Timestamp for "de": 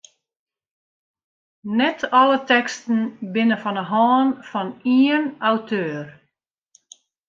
3.79-3.83